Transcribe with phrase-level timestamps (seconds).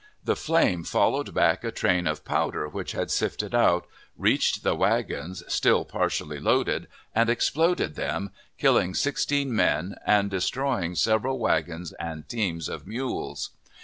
[0.23, 3.85] The flame followed back a train of powder which had sifted out,
[4.17, 11.37] reached the wagons, still partially loaded, and exploded them, killing sixteen men and destroying several
[11.37, 13.51] wagons and teams of mules.